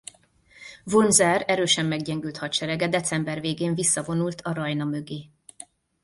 Wurmser 0.85 1.41
erősen 1.47 1.85
meggyengült 1.85 2.37
hadserege 2.37 2.87
december 2.87 3.39
végén 3.41 3.73
visszavonult 3.75 4.41
a 4.41 4.53
Rajna 4.53 4.83
mögé. 4.85 5.29